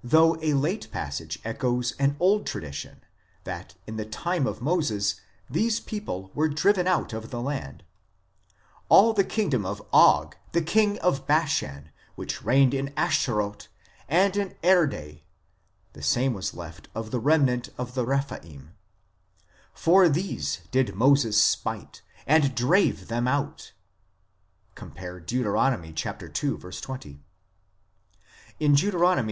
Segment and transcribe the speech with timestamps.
[0.00, 3.00] ff., though a late passage, echoes an old tradition
[3.44, 7.84] that in the time of Moses these people were driven out of the land:"
[8.88, 13.68] All the kingdom of Og the king of Bashan, which reigned in Ashtaroth
[14.08, 15.22] and in Edrei
[15.92, 18.74] (the same was left of the remnant of the Rephaim);
[19.72, 23.70] for these did Moses smite, and drave them out"
[24.74, 25.24] (cp.
[25.24, 26.64] Deut.
[26.66, 26.70] ii.
[26.80, 27.24] 20);
[28.58, 29.28] in Deut.